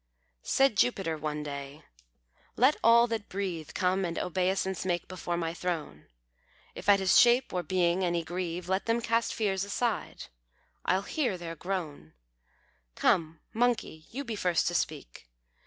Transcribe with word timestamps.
Said 0.41 0.77
Jupiter 0.77 1.15
one 1.15 1.43
day, 1.43 1.83
"Let 2.55 2.75
all 2.83 3.05
that 3.05 3.29
breathe 3.29 3.75
Come 3.75 4.03
and 4.03 4.17
obeisance 4.17 4.83
make 4.83 5.07
before 5.07 5.37
my 5.37 5.53
throne. 5.53 6.07
If 6.73 6.89
at 6.89 6.99
his 6.99 7.19
shape 7.19 7.53
or 7.53 7.61
being 7.61 8.03
any 8.03 8.23
grieve, 8.23 8.67
Let 8.67 8.87
them 8.87 8.99
cast 8.99 9.31
fears 9.31 9.63
aside. 9.63 10.23
I'll 10.85 11.03
hear 11.03 11.37
their 11.37 11.55
groan. 11.55 12.13
Come, 12.95 13.41
Monkey, 13.53 14.05
you 14.09 14.23
be 14.23 14.35
first 14.35 14.67
to 14.69 14.73
speak. 14.73 15.29